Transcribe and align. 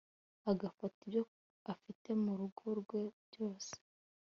Agatanga 0.51 0.97
ibyo 1.03 1.21
afite 1.73 2.09
mu 2.23 2.31
rugo 2.39 2.65
rwe 2.81 3.01
byose 3.27 3.73